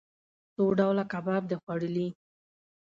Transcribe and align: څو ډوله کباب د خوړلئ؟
څو 0.53 0.63
ډوله 0.79 1.03
کباب 1.11 1.43
د 1.47 1.53
خوړلئ؟ 1.61 2.07